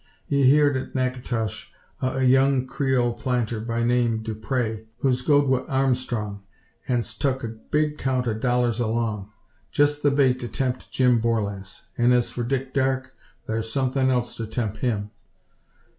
[0.27, 1.69] Ye heerd in Naketosh
[2.01, 6.41] o' a young Creole planter, by name Dupray, who's goed wi' Armstrong,
[6.87, 9.29] an's tuk a big count o' dollars along.
[9.71, 13.13] Jest the bait to temp Jim Borlasse; an' as for Dick Darke,
[13.45, 15.11] thar's somethin' else to temp him.